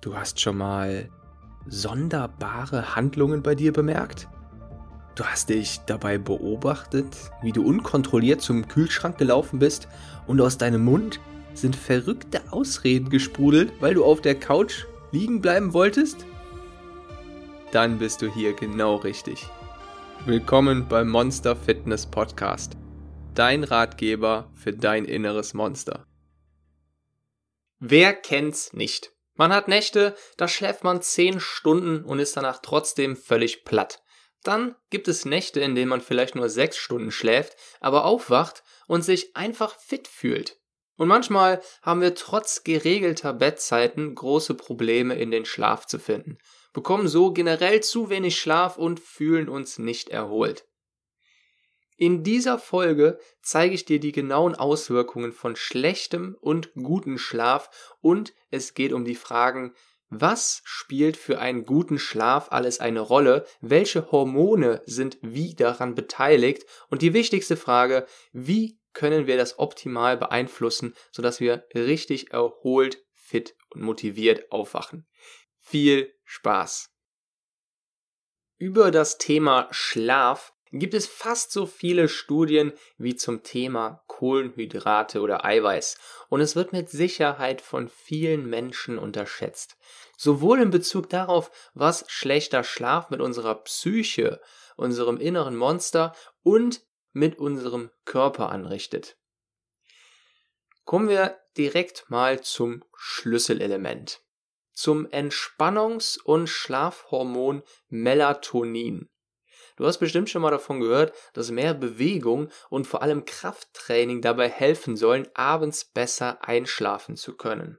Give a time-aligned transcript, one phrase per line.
[0.00, 1.10] Du hast schon mal
[1.66, 4.28] sonderbare Handlungen bei dir bemerkt?
[5.16, 9.88] Du hast dich dabei beobachtet, wie du unkontrolliert zum Kühlschrank gelaufen bist
[10.28, 11.18] und aus deinem Mund
[11.52, 16.24] sind verrückte Ausreden gesprudelt, weil du auf der Couch liegen bleiben wolltest?
[17.72, 19.48] Dann bist du hier genau richtig.
[20.24, 22.76] Willkommen beim Monster Fitness Podcast.
[23.34, 26.06] Dein Ratgeber für dein inneres Monster.
[27.80, 29.17] Wer kennt's nicht?
[29.38, 34.02] Man hat Nächte, da schläft man 10 Stunden und ist danach trotzdem völlig platt.
[34.42, 39.02] Dann gibt es Nächte, in denen man vielleicht nur 6 Stunden schläft, aber aufwacht und
[39.02, 40.58] sich einfach fit fühlt.
[40.96, 46.38] Und manchmal haben wir trotz geregelter Bettzeiten große Probleme in den Schlaf zu finden,
[46.72, 50.67] bekommen so generell zu wenig Schlaf und fühlen uns nicht erholt.
[52.00, 58.32] In dieser Folge zeige ich dir die genauen Auswirkungen von schlechtem und gutem Schlaf und
[58.50, 59.74] es geht um die Fragen,
[60.08, 63.44] was spielt für einen guten Schlaf alles eine Rolle?
[63.60, 66.64] Welche Hormone sind wie daran beteiligt?
[66.88, 73.56] Und die wichtigste Frage, wie können wir das optimal beeinflussen, sodass wir richtig erholt, fit
[73.70, 75.08] und motiviert aufwachen?
[75.58, 76.90] Viel Spaß!
[78.56, 85.44] Über das Thema Schlaf gibt es fast so viele Studien wie zum Thema Kohlenhydrate oder
[85.44, 89.76] Eiweiß und es wird mit Sicherheit von vielen Menschen unterschätzt.
[90.16, 94.40] Sowohl in Bezug darauf, was schlechter Schlaf mit unserer Psyche,
[94.76, 99.16] unserem inneren Monster und mit unserem Körper anrichtet.
[100.84, 104.22] Kommen wir direkt mal zum Schlüsselelement.
[104.72, 109.10] Zum Entspannungs- und Schlafhormon Melatonin.
[109.78, 114.48] Du hast bestimmt schon mal davon gehört, dass mehr Bewegung und vor allem Krafttraining dabei
[114.48, 117.78] helfen sollen, abends besser einschlafen zu können.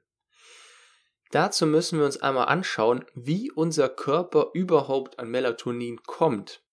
[1.31, 6.63] Dazu müssen wir uns einmal anschauen, wie unser Körper überhaupt an Melatonin kommt.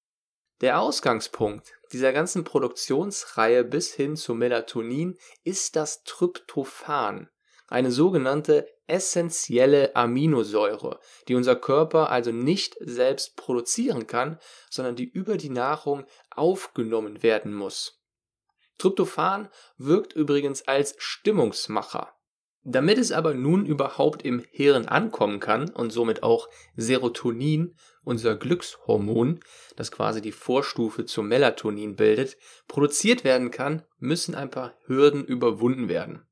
[0.60, 7.28] Der Ausgangspunkt dieser ganzen Produktionsreihe bis hin zu Melatonin ist das Tryptophan,
[7.66, 14.38] eine sogenannte essentielle Aminosäure, die unser Körper also nicht selbst produzieren kann,
[14.70, 18.02] sondern die über die Nahrung aufgenommen werden muss.
[18.78, 19.48] Tryptophan
[19.78, 22.12] wirkt übrigens als Stimmungsmacher.
[22.68, 29.40] Damit es aber nun überhaupt im Hirn ankommen kann und somit auch Serotonin, unser Glückshormon,
[29.76, 32.36] das quasi die Vorstufe zum Melatonin bildet,
[32.66, 36.26] produziert werden kann, müssen ein paar Hürden überwunden werden.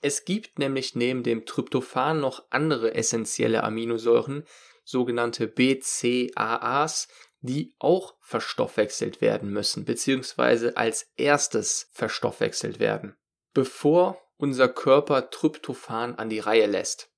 [0.00, 4.44] Es gibt nämlich neben dem Tryptophan noch andere essentielle Aminosäuren,
[4.84, 7.08] sogenannte BCAAs,
[7.40, 13.16] die auch verstoffwechselt werden müssen, beziehungsweise als erstes verstoffwechselt werden,
[13.52, 17.10] bevor unser Körper Tryptophan an die Reihe lässt.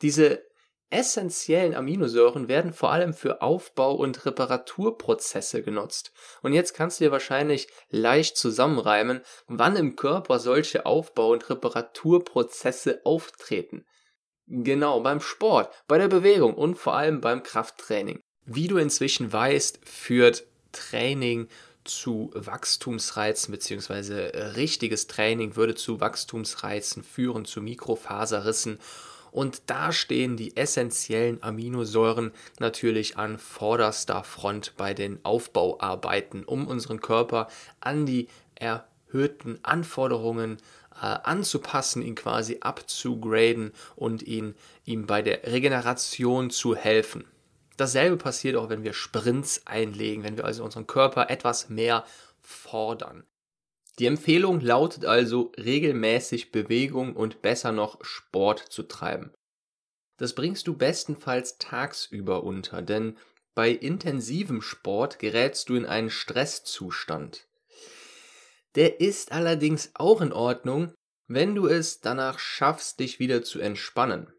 [0.00, 0.44] Diese
[0.92, 6.12] essentiellen Aminosäuren werden vor allem für Aufbau- und Reparaturprozesse genutzt.
[6.42, 13.00] Und jetzt kannst du dir wahrscheinlich leicht zusammenreimen, wann im Körper solche Aufbau- und Reparaturprozesse
[13.04, 13.86] auftreten.
[14.46, 18.20] Genau, beim Sport, bei der Bewegung und vor allem beim Krafttraining.
[18.44, 21.48] Wie du inzwischen weißt, führt Training
[21.84, 28.78] zu Wachstumsreizen beziehungsweise richtiges Training würde zu Wachstumsreizen führen, zu Mikrofaserrissen
[29.32, 37.00] und da stehen die essentiellen Aminosäuren natürlich an vorderster Front bei den Aufbauarbeiten, um unseren
[37.00, 37.48] Körper
[37.80, 40.58] an die erhöhten Anforderungen
[40.94, 44.54] äh, anzupassen, ihn quasi abzugraden und ihn,
[44.84, 47.24] ihm bei der Regeneration zu helfen.
[47.78, 52.04] Dasselbe passiert auch, wenn wir Sprints einlegen, wenn wir also unseren Körper etwas mehr
[52.42, 53.24] fordern.
[53.98, 59.32] Die Empfehlung lautet also, regelmäßig Bewegung und besser noch Sport zu treiben.
[60.16, 63.18] Das bringst du bestenfalls tagsüber unter, denn
[63.54, 67.48] bei intensivem Sport gerätst du in einen Stresszustand.
[68.76, 70.94] Der ist allerdings auch in Ordnung,
[71.28, 74.32] wenn du es danach schaffst, dich wieder zu entspannen.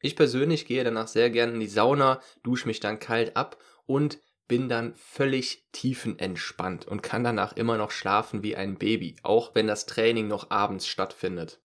[0.00, 4.18] Ich persönlich gehe danach sehr gern in die Sauna, dusche mich dann kalt ab und
[4.46, 9.66] bin dann völlig tiefenentspannt und kann danach immer noch schlafen wie ein Baby, auch wenn
[9.66, 11.60] das Training noch abends stattfindet.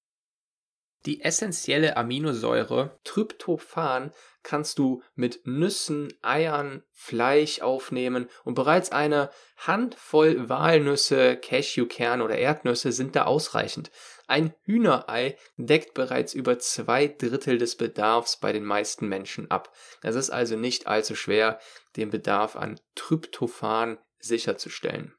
[1.06, 4.12] Die essentielle Aminosäure Tryptophan
[4.44, 12.92] kannst du mit Nüssen, Eiern, Fleisch aufnehmen und bereits eine Handvoll Walnüsse, Cashewkerne oder Erdnüsse
[12.92, 13.92] sind da ausreichend.
[14.28, 19.74] Ein Hühnerei deckt bereits über zwei Drittel des Bedarfs bei den meisten Menschen ab.
[20.02, 21.60] Es ist also nicht allzu schwer,
[21.96, 25.16] den Bedarf an Tryptophan sicherzustellen.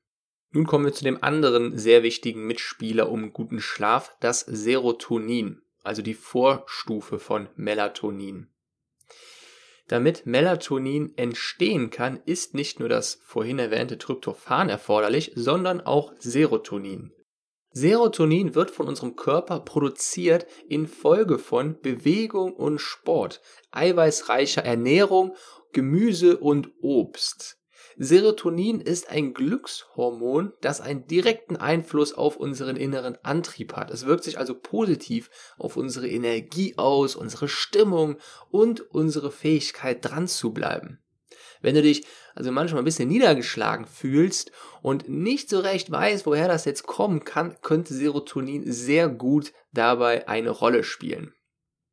[0.52, 5.62] Nun kommen wir zu dem anderen sehr wichtigen Mitspieler um guten Schlaf, das Serotonin.
[5.82, 8.48] Also die Vorstufe von Melatonin.
[9.88, 17.12] Damit Melatonin entstehen kann, ist nicht nur das vorhin erwähnte Tryptophan erforderlich, sondern auch Serotonin.
[17.72, 23.40] Serotonin wird von unserem Körper produziert infolge von Bewegung und Sport,
[23.70, 25.36] eiweißreicher Ernährung,
[25.72, 27.59] Gemüse und Obst.
[28.02, 33.91] Serotonin ist ein Glückshormon, das einen direkten Einfluss auf unseren inneren Antrieb hat.
[33.91, 38.17] Es wirkt sich also positiv auf unsere Energie aus, unsere Stimmung
[38.50, 40.99] und unsere Fähigkeit dran zu bleiben.
[41.61, 44.50] Wenn du dich also manchmal ein bisschen niedergeschlagen fühlst
[44.81, 50.26] und nicht so recht weißt, woher das jetzt kommen kann, könnte Serotonin sehr gut dabei
[50.26, 51.35] eine Rolle spielen.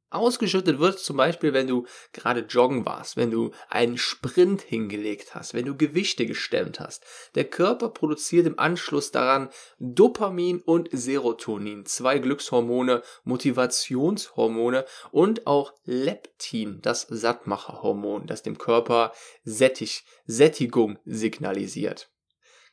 [0.09, 5.53] Ausgeschüttet wird zum Beispiel, wenn du gerade joggen warst, wenn du einen Sprint hingelegt hast,
[5.53, 7.03] wenn du Gewichte gestemmt hast.
[7.35, 9.49] Der Körper produziert im Anschluss daran
[9.79, 19.11] Dopamin und Serotonin, zwei Glückshormone, Motivationshormone und auch Leptin, das Sattmacherhormon, das dem Körper
[19.43, 22.09] Sättig, Sättigung signalisiert.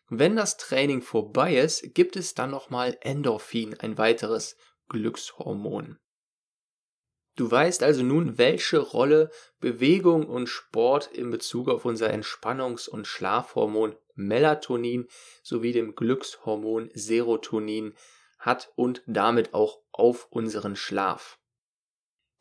[0.08, 4.56] Wenn das Training vorbei ist, gibt es dann nochmal Endorphin, ein weiteres
[4.88, 5.98] Glückshormon.
[7.36, 13.06] Du weißt also nun, welche Rolle Bewegung und Sport in Bezug auf unser Entspannungs- und
[13.06, 15.08] Schlafhormon Melatonin
[15.42, 17.94] sowie dem Glückshormon Serotonin
[18.38, 21.38] hat und damit auch auf unseren Schlaf.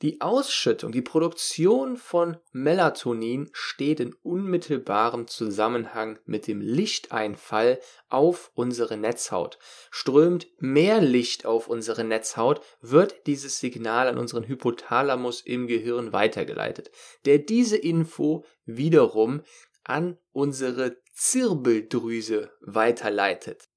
[0.03, 7.79] Die Ausschüttung, die Produktion von Melatonin steht in unmittelbarem Zusammenhang mit dem Lichteinfall
[8.09, 9.57] auf unsere Netzhaut.
[9.91, 16.91] Strömt mehr Licht auf unsere Netzhaut, wird dieses Signal an unseren Hypothalamus im Gehirn weitergeleitet,
[17.23, 19.41] der diese Info wiederum
[19.85, 23.69] an unsere Zirbeldrüse weiterleitet.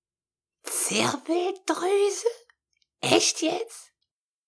[0.65, 2.27] Zirbeldrüse?
[3.01, 3.93] Echt jetzt?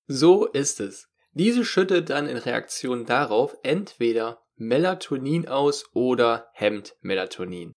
[0.09, 1.09] So ist es.
[1.39, 7.73] Diese schüttet dann in Reaktion darauf entweder Melatonin aus oder hemmt Melatonin.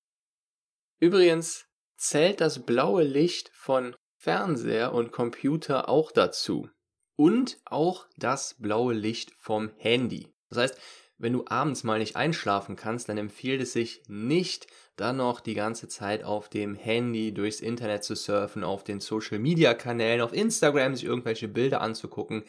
[1.00, 6.70] Übrigens zählt das blaue Licht von Fernseher und Computer auch dazu.
[7.16, 10.34] Und auch das blaue Licht vom Handy.
[10.50, 10.80] Das heißt,
[11.20, 14.66] wenn du abends mal nicht einschlafen kannst, dann empfiehlt es sich nicht,
[14.96, 19.38] dann noch die ganze Zeit auf dem Handy durchs Internet zu surfen, auf den Social
[19.38, 22.44] Media Kanälen, auf Instagram sich irgendwelche Bilder anzugucken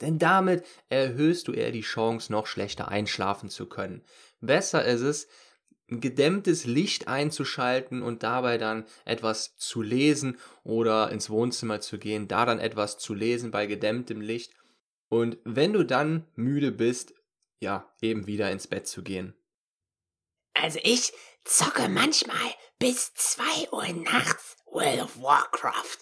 [0.00, 4.04] denn damit erhöhst du eher die Chance, noch schlechter einschlafen zu können.
[4.40, 5.28] Besser ist es,
[5.88, 12.44] gedämmtes Licht einzuschalten und dabei dann etwas zu lesen oder ins Wohnzimmer zu gehen, da
[12.44, 14.52] dann etwas zu lesen bei gedämmtem Licht
[15.08, 17.14] und wenn du dann müde bist,
[17.60, 19.34] ja, eben wieder ins Bett zu gehen.
[20.54, 21.12] Also ich
[21.44, 25.98] zocke manchmal bis zwei Uhr nachts World of Warcraft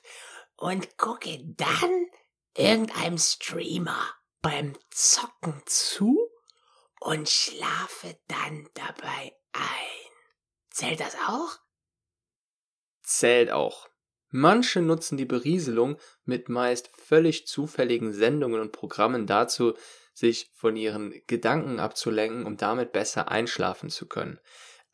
[0.57, 2.07] und gucke dann
[2.57, 6.31] irgendeinem Streamer beim Zocken zu
[7.01, 10.13] und schlafe dann dabei ein.
[10.71, 11.59] Zählt das auch?
[13.03, 13.89] Zählt auch.
[14.31, 19.75] Manche nutzen die Berieselung mit meist völlig zufälligen Sendungen und Programmen dazu,
[20.13, 24.41] sich von ihren Gedanken abzulenken, um damit besser einschlafen zu können.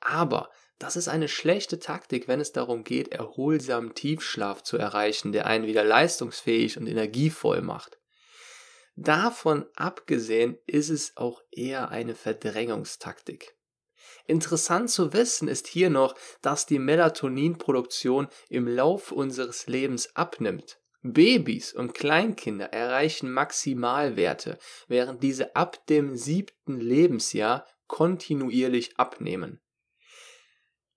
[0.01, 5.45] Aber das ist eine schlechte Taktik, wenn es darum geht, erholsamen Tiefschlaf zu erreichen, der
[5.47, 7.99] einen wieder leistungsfähig und energievoll macht.
[8.97, 13.55] Davon abgesehen ist es auch eher eine Verdrängungstaktik.
[14.27, 20.81] Interessant zu wissen ist hier noch, dass die Melatoninproduktion im Lauf unseres Lebens abnimmt.
[21.03, 24.59] Babys und Kleinkinder erreichen Maximalwerte,
[24.89, 29.61] während diese ab dem siebten Lebensjahr kontinuierlich abnehmen.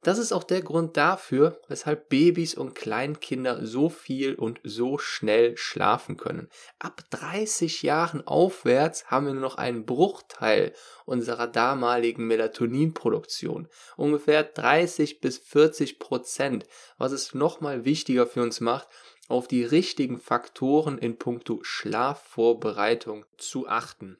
[0.03, 5.55] Das ist auch der Grund dafür, weshalb Babys und Kleinkinder so viel und so schnell
[5.55, 6.49] schlafen können.
[6.77, 10.73] Ab 30 Jahren aufwärts haben wir nur noch einen Bruchteil
[11.05, 13.69] unserer damaligen Melatoninproduktion.
[13.95, 16.65] Ungefähr 30 bis 40 Prozent,
[16.97, 18.89] was es nochmal wichtiger für uns macht,
[19.29, 24.19] auf die richtigen Faktoren in puncto Schlafvorbereitung zu achten.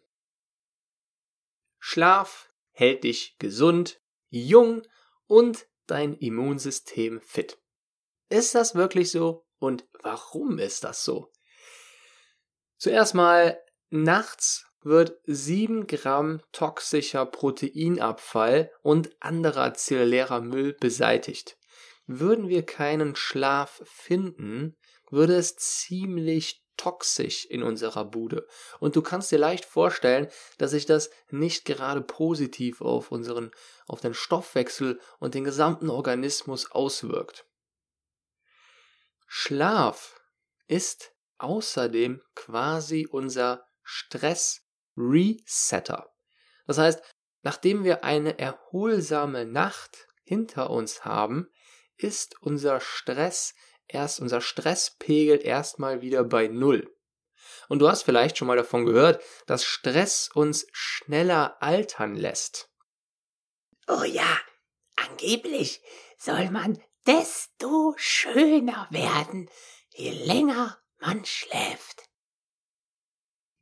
[1.78, 4.00] Schlaf hält dich gesund,
[4.30, 4.84] jung
[5.28, 7.58] und dein Immunsystem fit.
[8.30, 9.46] Ist das wirklich so?
[9.60, 11.32] Und warum ist das so?
[12.78, 21.58] Zuerst mal, nachts wird 7 Gramm toxischer Proteinabfall und anderer zellulärer Müll beseitigt.
[22.06, 24.76] Würden wir keinen Schlaf finden,
[25.10, 28.46] würde es ziemlich toxisch in unserer Bude.
[28.80, 33.52] Und du kannst dir leicht vorstellen, dass sich das nicht gerade positiv auf unseren,
[33.88, 37.46] auf den Stoffwechsel und den gesamten Organismus auswirkt.
[39.28, 40.20] Schlaf
[40.68, 46.14] ist außerdem quasi unser Stress-Resetter.
[46.68, 47.02] Das heißt,
[47.44, 51.48] nachdem wir eine erholsame Nacht hinter uns haben,
[51.96, 53.56] ist unser Stress
[53.88, 56.94] erst, unser Stresspegel erstmal wieder bei Null.
[57.70, 62.70] Und du hast vielleicht schon mal davon gehört, dass Stress uns schneller altern lässt.
[63.88, 64.40] Oh ja,
[64.96, 65.82] angeblich
[66.18, 69.50] soll man desto schöner werden,
[69.90, 72.04] je länger man schläft.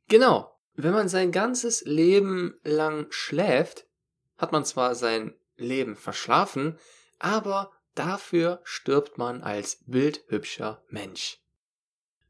[0.08, 0.48] Genau.
[0.74, 3.86] Wenn man sein ganzes Leben lang schläft,
[4.38, 6.78] hat man zwar sein Leben verschlafen,
[7.18, 11.38] aber dafür stirbt man als bildhübscher Mensch.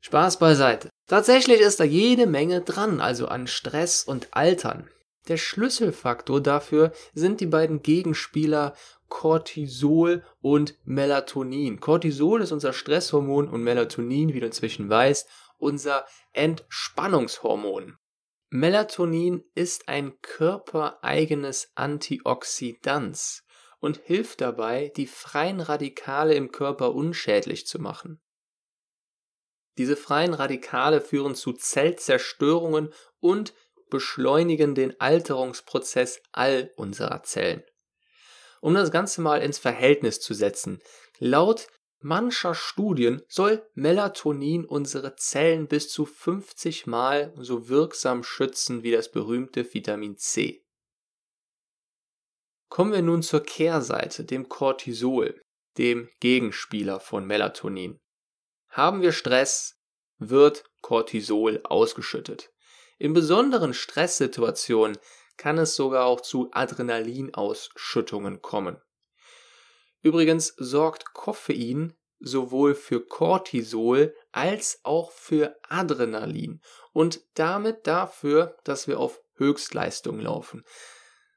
[0.01, 0.91] Spaß beiseite.
[1.07, 4.91] Tatsächlich ist da jede Menge dran, also an Stress und Altern.
[5.29, 8.75] Der Schlüsselfaktor dafür sind die beiden Gegenspieler
[9.09, 11.79] Cortisol und Melatonin.
[11.79, 15.29] Cortisol ist unser Stresshormon und Melatonin, wie du inzwischen weißt,
[15.59, 17.99] unser Entspannungshormon.
[18.51, 23.45] Melatonin ist ein körpereigenes Antioxidans
[23.83, 28.23] und hilft dabei, die freien Radikale im Körper unschädlich zu machen.
[29.77, 33.55] Diese freien Radikale führen zu Zellzerstörungen und
[33.91, 37.65] beschleunigen den Alterungsprozess all unserer Zellen.
[38.61, 40.81] Um das Ganze mal ins Verhältnis zu setzen,
[41.19, 41.67] laut
[41.99, 49.11] mancher Studien soll Melatonin unsere Zellen bis zu 50 Mal so wirksam schützen wie das
[49.11, 50.65] berühmte Vitamin C.
[52.73, 55.39] Kommen wir nun zur Kehrseite, dem Cortisol,
[55.77, 58.01] dem Gegenspieler von Melatonin.
[58.71, 59.79] Haben wir Stress,
[60.17, 62.51] wird Cortisol ausgeschüttet.
[62.97, 64.97] In besonderen Stresssituationen
[65.37, 68.81] kann es sogar auch zu Adrenalinausschüttungen kommen.
[70.01, 76.63] Übrigens sorgt Koffein sowohl für Cortisol als auch für Adrenalin
[76.95, 80.65] und damit dafür, dass wir auf Höchstleistung laufen.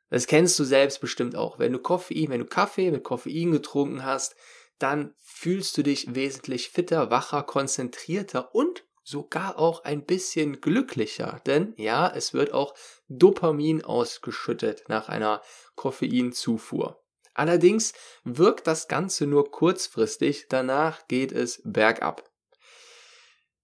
[0.10, 1.60] Das kennst du selbst bestimmt auch.
[1.60, 4.36] Wenn du Koffein, wenn du Kaffee mit Koffein getrunken hast,
[4.78, 11.42] dann fühlst du dich wesentlich fitter, wacher, konzentrierter und sogar auch ein bisschen glücklicher.
[11.46, 12.74] Denn ja, es wird auch
[13.08, 15.42] Dopamin ausgeschüttet nach einer
[15.76, 17.02] Koffeinzufuhr.
[17.34, 17.94] Allerdings
[18.24, 22.30] wirkt das Ganze nur kurzfristig, danach geht es bergab.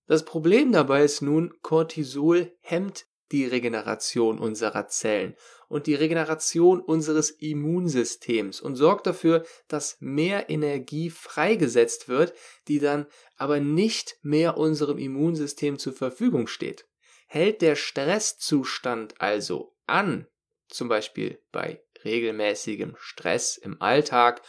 [0.08, 5.38] Das Problem dabei ist nun, Cortisol hemmt die Regeneration unserer Zellen
[5.72, 12.34] und die Regeneration unseres Immunsystems und sorgt dafür, dass mehr Energie freigesetzt wird,
[12.68, 16.88] die dann aber nicht mehr unserem Immunsystem zur Verfügung steht.
[17.26, 20.28] Hält der Stresszustand also an,
[20.68, 24.42] zum Beispiel bei regelmäßigem Stress im Alltag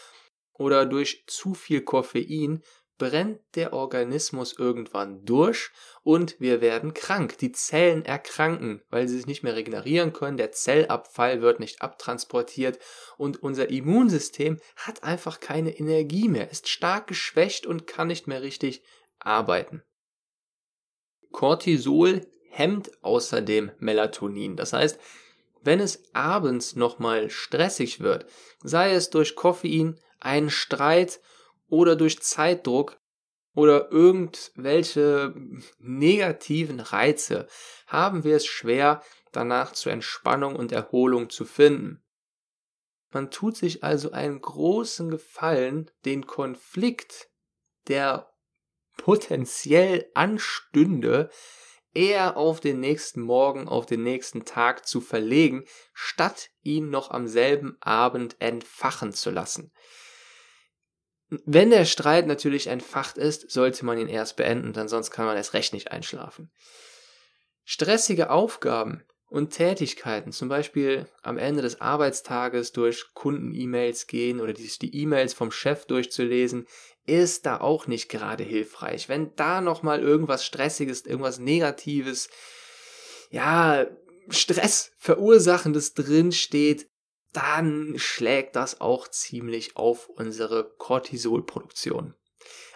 [0.53, 2.65] oder durch zu viel Koffein,
[2.99, 5.71] brennt der Organismus irgendwann durch
[6.03, 7.39] und wir werden krank.
[7.39, 12.79] Die Zellen erkranken, weil sie sich nicht mehr regenerieren können, der Zellabfall wird nicht abtransportiert
[13.17, 18.43] und unser Immunsystem hat einfach keine Energie mehr, ist stark geschwächt und kann nicht mehr
[18.43, 18.83] richtig
[19.19, 19.83] arbeiten.
[21.33, 24.57] Cortisol hemmt außerdem Melatonin.
[24.57, 25.01] Das heißt,
[25.63, 28.27] wenn es abends nochmal stressig wird,
[28.63, 31.21] sei es durch Koffein, einen Streit
[31.73, 33.01] oder durch Zeitdruck
[33.55, 35.35] oder irgendwelche
[35.79, 37.49] negativen Reize
[37.87, 39.03] haben wir es schwer,
[39.33, 42.05] danach zur Entspannung und Erholung zu finden.
[43.11, 47.31] Man tut sich also einen großen Gefallen, den Konflikt,
[47.89, 48.31] der
[48.99, 51.31] potenziell anstünde,
[51.95, 55.65] eher auf den nächsten Morgen, auf den nächsten Tag zu verlegen,
[55.95, 59.73] statt ihn noch am selben Abend entfachen zu lassen.
[61.47, 65.37] Wenn der Streit natürlich entfacht ist, sollte man ihn erst beenden, denn sonst kann man
[65.37, 66.51] erst recht nicht einschlafen.
[67.65, 74.95] Stressige Aufgaben und Tätigkeiten, zum Beispiel am Ende des Arbeitstages durch Kunden-E-Mails gehen oder die
[74.95, 76.67] E-Mails vom Chef durchzulesen,
[77.07, 79.09] ist da auch nicht gerade hilfreich.
[79.09, 82.29] Wenn da nochmal irgendwas Stressiges, irgendwas Negatives,
[83.31, 83.87] ja,
[84.29, 86.89] Stress verursachendes drinsteht,
[87.33, 92.15] dann schlägt das auch ziemlich auf unsere Cortisolproduktion.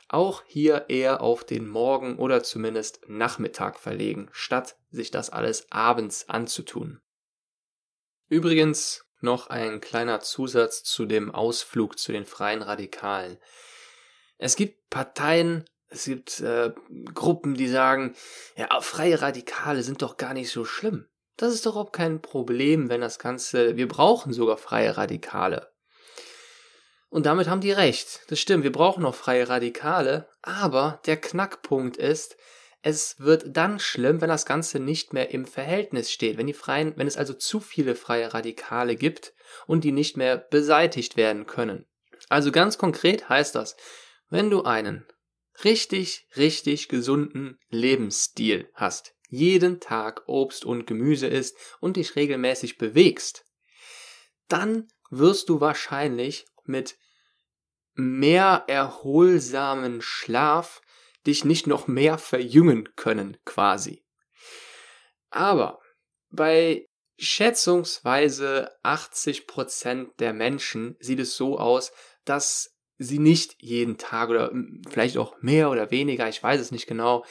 [0.08, 6.28] Auch hier eher auf den Morgen oder zumindest Nachmittag verlegen, statt sich das alles abends
[6.28, 7.00] anzutun.
[8.28, 13.38] Übrigens noch ein kleiner Zusatz zu dem Ausflug zu den freien Radikalen.
[14.38, 16.72] Es gibt Parteien, es gibt äh,
[17.14, 18.14] Gruppen, die sagen,
[18.56, 21.08] ja, freie Radikale sind doch gar nicht so schlimm.
[21.36, 25.70] Das ist doch überhaupt kein Problem, wenn das Ganze, wir brauchen sogar freie Radikale.
[27.08, 28.20] Und damit haben die recht.
[28.28, 32.36] Das stimmt, wir brauchen noch freie Radikale, aber der Knackpunkt ist,
[32.82, 36.92] es wird dann schlimm, wenn das Ganze nicht mehr im Verhältnis steht, wenn die freien,
[36.96, 39.34] wenn es also zu viele freie Radikale gibt
[39.66, 41.84] und die nicht mehr beseitigt werden können.
[42.28, 43.76] Also ganz konkret heißt das,
[44.30, 45.04] wenn du einen
[45.64, 53.44] richtig, richtig gesunden Lebensstil hast, jeden Tag Obst und Gemüse isst und dich regelmäßig bewegst,
[54.48, 56.96] dann wirst du wahrscheinlich mit
[57.94, 60.82] mehr erholsamen Schlaf
[61.26, 64.04] dich nicht noch mehr verjüngen können, quasi.
[65.30, 65.80] Aber
[66.30, 66.86] bei
[67.18, 71.92] schätzungsweise 80 Prozent der Menschen sieht es so aus,
[72.24, 74.52] dass sie nicht jeden Tag oder
[74.88, 77.24] vielleicht auch mehr oder weniger, ich weiß es nicht genau,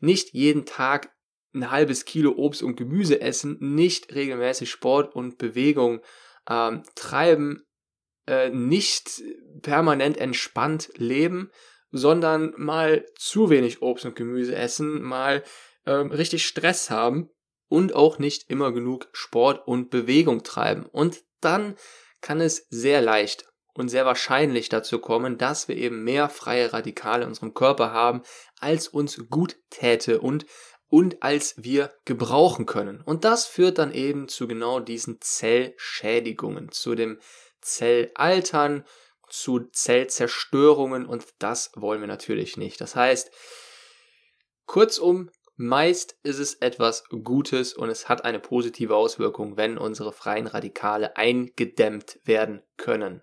[0.00, 1.14] nicht jeden Tag
[1.56, 6.00] ein halbes Kilo Obst und Gemüse essen, nicht regelmäßig Sport und Bewegung
[6.48, 7.66] ähm, treiben,
[8.26, 9.22] äh, nicht
[9.62, 11.50] permanent entspannt leben,
[11.90, 15.42] sondern mal zu wenig Obst und Gemüse essen, mal
[15.86, 17.30] ähm, richtig Stress haben
[17.68, 20.86] und auch nicht immer genug Sport und Bewegung treiben.
[20.86, 21.76] Und dann
[22.20, 27.22] kann es sehr leicht und sehr wahrscheinlich dazu kommen, dass wir eben mehr freie Radikale
[27.22, 28.22] in unserem Körper haben,
[28.58, 30.46] als uns gut täte und
[30.88, 33.00] und als wir gebrauchen können.
[33.00, 37.18] Und das führt dann eben zu genau diesen Zellschädigungen, zu dem
[37.60, 38.84] Zellaltern,
[39.28, 42.80] zu Zellzerstörungen und das wollen wir natürlich nicht.
[42.80, 43.30] Das heißt,
[44.66, 50.46] kurzum, meist ist es etwas Gutes und es hat eine positive Auswirkung, wenn unsere freien
[50.46, 53.22] Radikale eingedämmt werden können.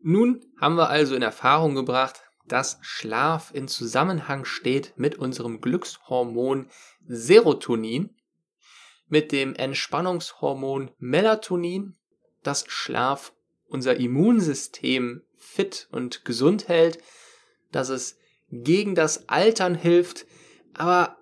[0.00, 6.68] Nun haben wir also in Erfahrung gebracht, dass Schlaf in Zusammenhang steht mit unserem Glückshormon
[7.06, 8.10] Serotonin,
[9.08, 11.96] mit dem Entspannungshormon Melatonin,
[12.42, 13.32] dass Schlaf
[13.66, 16.98] unser Immunsystem fit und gesund hält,
[17.72, 18.16] dass es
[18.50, 20.26] gegen das Altern hilft,
[20.74, 21.18] aber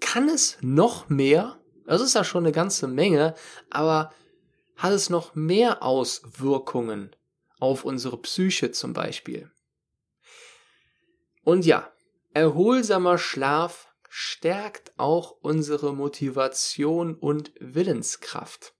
[0.00, 1.60] kann es noch mehr?
[1.86, 3.34] Das ist ja schon eine ganze Menge,
[3.70, 4.12] aber
[4.76, 7.14] hat es noch mehr Auswirkungen
[7.60, 9.50] auf unsere Psyche zum Beispiel?
[11.42, 11.92] Und ja,
[12.34, 18.74] erholsamer Schlaf stärkt auch unsere Motivation und Willenskraft.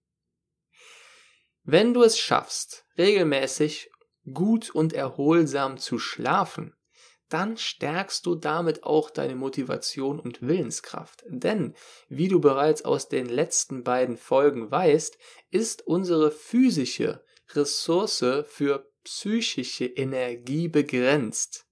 [1.64, 3.90] Wenn du es schaffst, regelmäßig
[4.32, 6.74] gut und erholsam zu schlafen,
[7.28, 11.24] dann stärkst du damit auch deine Motivation und Willenskraft.
[11.28, 11.74] Denn,
[12.08, 15.16] wie du bereits aus den letzten beiden Folgen weißt,
[15.50, 21.66] ist unsere physische Ressource für psychische Energie begrenzt.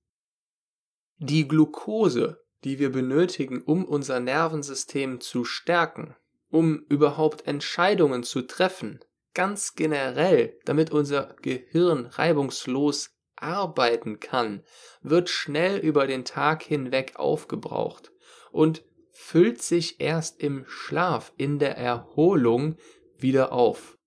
[1.22, 6.16] Die Glucose, die wir benötigen, um unser Nervensystem zu stärken,
[6.48, 9.00] um überhaupt Entscheidungen zu treffen,
[9.34, 14.64] ganz generell, damit unser Gehirn reibungslos arbeiten kann,
[15.02, 18.12] wird schnell über den Tag hinweg aufgebraucht
[18.50, 22.78] und füllt sich erst im Schlaf, in der Erholung
[23.18, 23.98] wieder auf.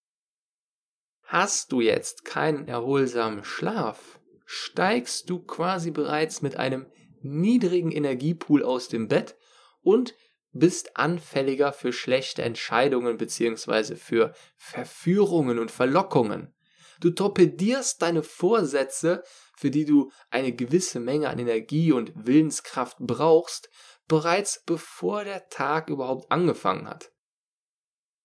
[1.22, 6.88] Hast du jetzt keinen erholsamen Schlaf, steigst du quasi bereits mit einem
[7.24, 9.36] niedrigen Energiepool aus dem Bett
[9.82, 10.16] und
[10.52, 16.54] bist anfälliger für schlechte Entscheidungen beziehungsweise für Verführungen und Verlockungen.
[17.00, 19.24] Du torpedierst deine Vorsätze,
[19.58, 23.70] für die du eine gewisse Menge an Energie und Willenskraft brauchst,
[24.08, 27.12] bereits bevor der Tag überhaupt angefangen hat.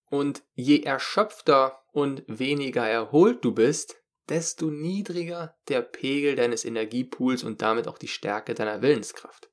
[0.05, 3.98] Und je erschöpfter und weniger erholt du bist,
[4.29, 9.49] desto niedriger der Pegel deines Energiepools und damit auch die Stärke deiner Willenskraft.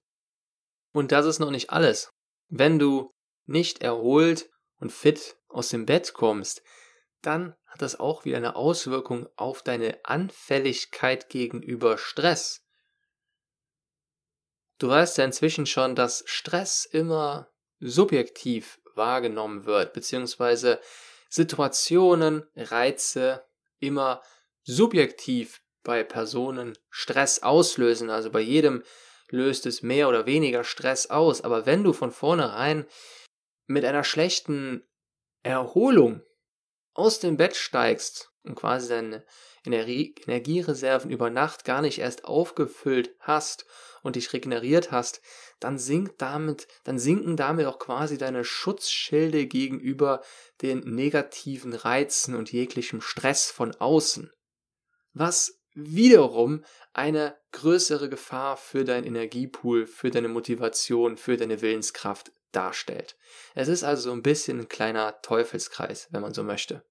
[0.93, 2.13] Und das ist noch nicht alles.
[2.49, 3.11] Wenn du
[3.47, 6.63] nicht erholt und fit aus dem Bett kommst,
[7.23, 12.63] dann hat das auch wieder eine Auswirkung auf deine Anfälligkeit gegenüber Stress.
[14.79, 17.49] Du weißt ja inzwischen schon, dass Stress immer
[17.81, 20.81] subjektiv wahrgenommen wird, beziehungsweise
[21.29, 23.45] Situationen, Reize
[23.79, 24.23] immer
[24.67, 28.11] subjektiv bei Personen Stress auslösen.
[28.11, 28.83] Also bei jedem
[29.29, 31.41] löst es mehr oder weniger Stress aus.
[31.41, 32.87] Aber wenn du von vornherein
[33.67, 34.83] mit einer schlechten
[35.43, 36.23] Erholung
[36.93, 39.25] aus dem Bett steigst und quasi deine
[39.65, 43.67] Energiereserven über Nacht gar nicht erst aufgefüllt hast
[44.03, 45.21] und dich regeneriert hast,
[45.59, 50.23] dann sinkt damit, dann sinken damit auch quasi deine Schutzschilde gegenüber
[50.63, 54.33] den negativen Reizen und jeglichem Stress von außen.
[55.19, 63.17] Was wiederum eine größere Gefahr für dein Energiepool, für deine Motivation, für deine Willenskraft darstellt.
[63.55, 66.85] Es ist also so ein bisschen ein kleiner Teufelskreis, wenn man so möchte.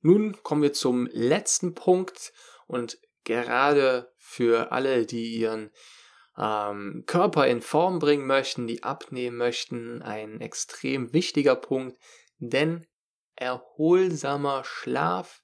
[0.00, 2.32] Nun kommen wir zum letzten Punkt
[2.66, 5.70] und gerade für alle, die ihren
[6.36, 11.98] ähm, Körper in Form bringen möchten, die abnehmen möchten, ein extrem wichtiger Punkt,
[12.38, 12.84] denn
[13.36, 15.40] erholsamer Schlaf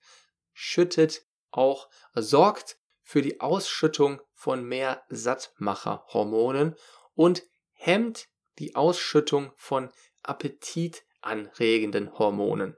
[0.63, 6.77] schüttet auch, sorgt für die Ausschüttung von mehr Sattmacherhormonen
[7.15, 7.43] und
[7.73, 9.91] hemmt die Ausschüttung von
[10.23, 12.77] appetitanregenden Hormonen.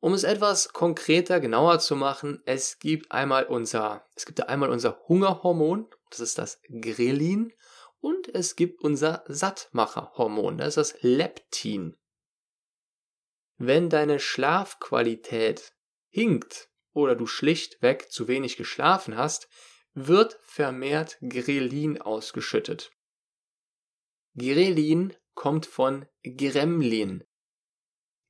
[0.00, 5.00] Um es etwas konkreter, genauer zu machen, es gibt einmal unser, es gibt einmal unser
[5.08, 7.52] Hungerhormon, das ist das Grelin,
[7.98, 11.96] und es gibt unser Sattmacherhormon, das ist das Leptin.
[13.56, 15.72] Wenn deine Schlafqualität
[16.10, 19.48] hinkt oder du schlichtweg zu wenig geschlafen hast,
[19.94, 22.90] wird vermehrt Grelin ausgeschüttet.
[24.36, 27.24] Grelin kommt von Gremlin.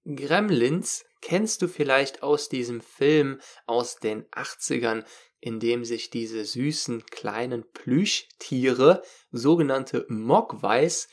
[0.05, 5.05] Gremlins kennst du vielleicht aus diesem Film aus den 80ern,
[5.41, 11.09] in dem sich diese süßen kleinen Plüschtiere, sogenannte Mogwais,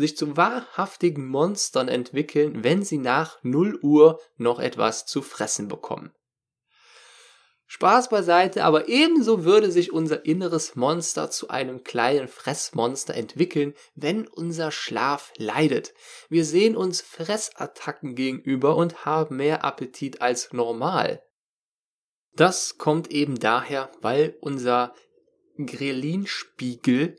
[0.00, 6.12] sich zu wahrhaftigen Monstern entwickeln, wenn sie nach 0 Uhr noch etwas zu fressen bekommen.
[7.72, 14.26] Spaß beiseite, aber ebenso würde sich unser inneres Monster zu einem kleinen Fressmonster entwickeln, wenn
[14.26, 15.94] unser Schlaf leidet.
[16.28, 21.22] Wir sehen uns Fressattacken gegenüber und haben mehr Appetit als normal.
[22.32, 24.92] Das kommt eben daher, weil unser
[25.64, 27.16] Grelinspiegel,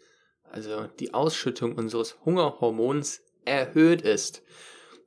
[0.52, 4.44] also die Ausschüttung unseres Hungerhormons, erhöht ist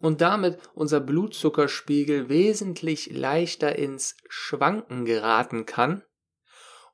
[0.00, 6.02] und damit unser Blutzuckerspiegel wesentlich leichter ins Schwanken geraten kann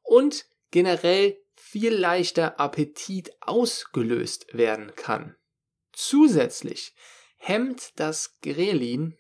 [0.02, 5.36] und generell viel leichter Appetit ausgelöst werden kann.
[5.92, 6.94] Zusätzlich
[7.36, 9.18] hemmt das Grelin,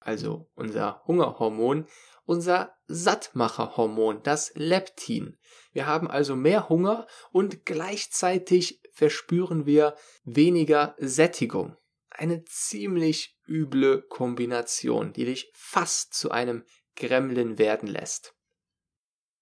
[0.00, 1.86] also unser Hungerhormon,
[2.26, 5.38] unser Sattmacherhormon, das Leptin.
[5.72, 11.76] Wir haben also mehr Hunger und gleichzeitig verspüren wir weniger Sättigung
[12.18, 16.64] eine ziemlich üble Kombination, die dich fast zu einem
[16.96, 18.34] Gremlin werden lässt.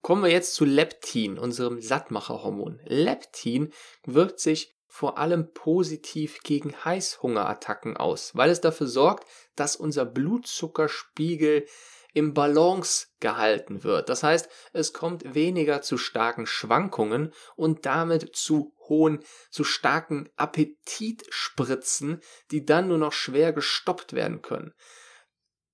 [0.03, 2.81] Kommen wir jetzt zu Leptin, unserem Sattmacherhormon.
[2.85, 3.73] Leptin
[4.05, 11.67] wirkt sich vor allem positiv gegen Heißhungerattacken aus, weil es dafür sorgt, dass unser Blutzuckerspiegel
[12.15, 14.09] im Balance gehalten wird.
[14.09, 22.21] Das heißt, es kommt weniger zu starken Schwankungen und damit zu hohen, zu starken Appetitspritzen,
[22.51, 24.73] die dann nur noch schwer gestoppt werden können.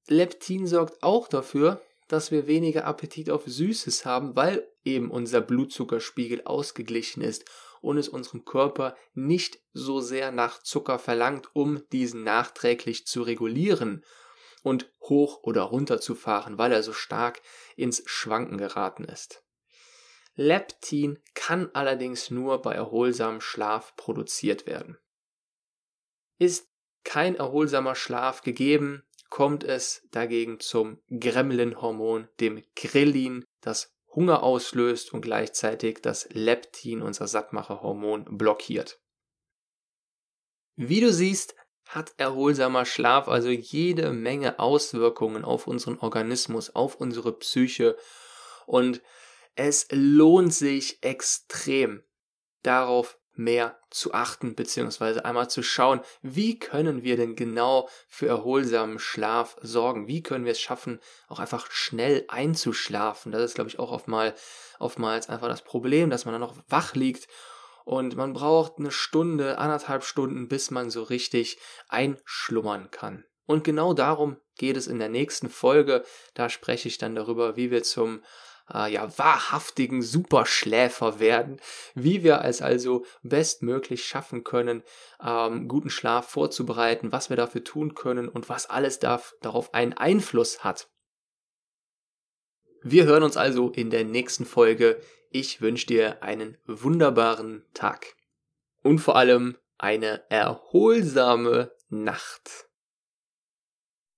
[0.09, 6.43] Leptin sorgt auch dafür, dass wir weniger Appetit auf Süßes haben, weil eben unser Blutzuckerspiegel
[6.45, 7.45] ausgeglichen ist
[7.81, 14.05] und es unserem Körper nicht so sehr nach Zucker verlangt, um diesen nachträglich zu regulieren
[14.63, 17.41] und hoch oder runter zu fahren, weil er so stark
[17.77, 19.45] ins Schwanken geraten ist.
[20.35, 24.99] Leptin kann allerdings nur bei erholsamem Schlaf produziert werden.
[26.39, 26.71] Ist
[27.05, 35.23] kein erholsamer Schlaf gegeben, kommt es dagegen zum Gremlin-Hormon, dem Grillin, das Hunger auslöst und
[35.23, 39.01] gleichzeitig das Leptin, unser Sattmacherhormon, blockiert.
[40.75, 41.55] Wie du siehst,
[41.91, 47.97] hat erholsamer Schlaf also jede Menge Auswirkungen auf unseren Organismus, auf unsere Psyche
[48.67, 49.03] und
[49.57, 52.05] es lohnt sich extrem
[52.63, 58.99] darauf mehr zu achten, beziehungsweise einmal zu schauen, wie können wir denn genau für erholsamen
[58.99, 60.07] Schlaf sorgen?
[60.07, 63.33] Wie können wir es schaffen, auch einfach schnell einzuschlafen?
[63.33, 64.41] Das ist, glaube ich, auch oftmals,
[64.79, 67.29] oftmals einfach das Problem, dass man dann noch wach liegt
[67.85, 73.25] und man braucht eine Stunde, anderthalb Stunden, bis man so richtig einschlummern kann.
[73.47, 76.05] Und genau darum geht es in der nächsten Folge.
[76.35, 78.23] Da spreche ich dann darüber, wie wir zum
[78.73, 81.61] äh, ja, wahrhaftigen Superschläfer werden,
[81.95, 84.83] wie wir es also bestmöglich schaffen können,
[85.23, 89.95] ähm, guten Schlaf vorzubereiten, was wir dafür tun können und was alles darf, darauf einen
[89.95, 90.89] Einfluss hat.
[92.83, 95.01] Wir hören uns also in der nächsten Folge.
[95.33, 98.17] Ich wünsche dir einen wunderbaren Tag
[98.83, 102.67] und vor allem eine erholsame Nacht.